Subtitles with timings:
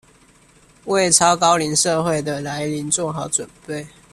[0.85, 3.85] 為超高齡社會的來臨做好準備